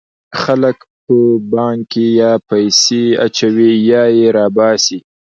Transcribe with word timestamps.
خلک 0.41 0.77
په 1.03 1.15
بانک 1.51 1.81
کې 1.91 2.05
یا 2.21 2.31
پیسې 2.49 3.03
اچوي 3.25 3.71
یا 3.91 4.03
یې 4.17 4.27
را 4.37 4.45
باسي. 4.55 4.97